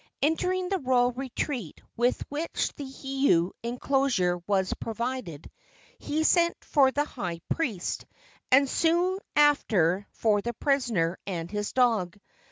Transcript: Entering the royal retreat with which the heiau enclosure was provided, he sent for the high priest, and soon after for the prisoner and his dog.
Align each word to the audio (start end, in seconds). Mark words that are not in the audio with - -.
Entering 0.23 0.69
the 0.69 0.79
royal 0.79 1.11
retreat 1.11 1.79
with 1.95 2.25
which 2.27 2.73
the 2.73 2.85
heiau 2.85 3.51
enclosure 3.61 4.39
was 4.47 4.73
provided, 4.79 5.51
he 5.99 6.23
sent 6.23 6.57
for 6.65 6.89
the 6.91 7.05
high 7.05 7.39
priest, 7.49 8.07
and 8.51 8.67
soon 8.67 9.19
after 9.35 10.07
for 10.13 10.41
the 10.41 10.53
prisoner 10.53 11.19
and 11.27 11.51
his 11.51 11.71
dog. 11.71 12.17